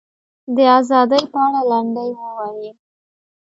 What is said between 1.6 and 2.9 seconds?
لنډۍ ووایي.